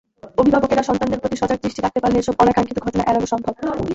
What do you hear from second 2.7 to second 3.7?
ঘটনা এড়ানো সম্ভব।